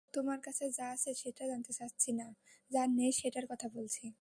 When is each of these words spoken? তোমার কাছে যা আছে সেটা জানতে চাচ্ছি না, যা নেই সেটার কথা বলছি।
তোমার 0.13 0.39
কাছে 0.41 0.65
যা 0.71 0.85
আছে 0.95 1.11
সেটা 1.21 1.43
জানতে 1.47 1.71
চাচ্ছি 1.73 2.09
না, 2.13 2.27
যা 2.71 2.81
নেই 2.97 3.11
সেটার 3.19 3.45
কথা 3.51 3.67
বলছি। 3.75 4.05